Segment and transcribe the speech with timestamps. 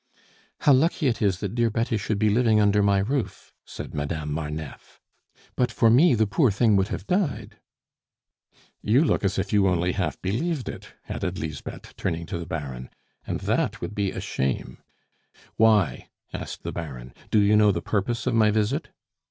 [0.61, 4.33] "How lucky it is that dear Betty should be living under my roof!" said Madame
[4.33, 4.99] Marneffe.
[5.55, 7.57] "But for me, the poor thing would have died."
[8.81, 12.89] "You look as if you only half believed it," added Lisbeth, turning to the Baron,
[13.27, 14.79] "and that would be a shame"
[15.57, 17.13] "Why?" asked the Baron.
[17.29, 18.89] "Do you know the purpose of my visit?"